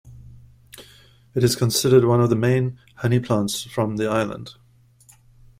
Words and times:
It 1.35 1.43
is 1.43 1.55
considered 1.55 2.05
one 2.05 2.21
of 2.21 2.31
the 2.31 2.35
main 2.35 2.79
honey 2.95 3.19
plants 3.19 3.61
from 3.65 3.97
the 3.97 4.09
island. 4.09 4.55